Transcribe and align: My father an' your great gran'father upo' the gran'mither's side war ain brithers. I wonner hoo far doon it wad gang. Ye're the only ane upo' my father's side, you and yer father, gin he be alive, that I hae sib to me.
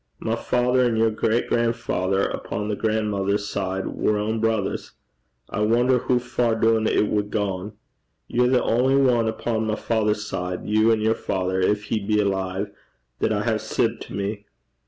My 0.19 0.35
father 0.35 0.85
an' 0.85 0.97
your 0.97 1.11
great 1.11 1.47
gran'father 1.47 2.33
upo' 2.35 2.67
the 2.67 2.75
gran'mither's 2.75 3.47
side 3.47 3.85
war 3.85 4.17
ain 4.17 4.41
brithers. 4.41 4.93
I 5.51 5.59
wonner 5.61 5.99
hoo 5.99 6.17
far 6.17 6.55
doon 6.55 6.87
it 6.87 7.07
wad 7.07 7.29
gang. 7.29 7.73
Ye're 8.27 8.47
the 8.47 8.63
only 8.63 8.95
ane 9.13 9.27
upo' 9.27 9.59
my 9.59 9.75
father's 9.75 10.25
side, 10.25 10.65
you 10.65 10.89
and 10.91 11.03
yer 11.03 11.13
father, 11.13 11.61
gin 11.61 11.75
he 11.75 11.99
be 11.99 12.19
alive, 12.19 12.71
that 13.19 13.31
I 13.31 13.43
hae 13.43 13.59
sib 13.59 13.99
to 13.99 14.15
me. 14.15 14.47